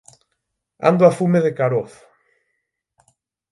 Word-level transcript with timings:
Ando 0.89 1.03
a 1.09 1.15
fume 1.19 1.39
de 1.45 1.51
carozo! 1.59 2.01